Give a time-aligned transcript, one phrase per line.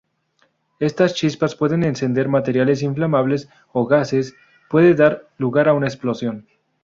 [0.79, 4.33] Estas chispas pueden encender materiales inflamables o gases,
[4.67, 6.47] puede dar lugar a una explosión.